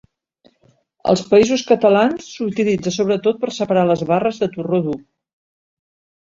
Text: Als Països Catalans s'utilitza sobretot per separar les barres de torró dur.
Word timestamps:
Als 1.11 1.19
Països 1.33 1.63
Catalans 1.71 2.29
s'utilitza 2.37 2.95
sobretot 2.97 3.39
per 3.45 3.51
separar 3.59 3.85
les 3.91 4.03
barres 4.13 4.41
de 4.45 4.49
torró 4.57 4.81
dur. 4.89 4.99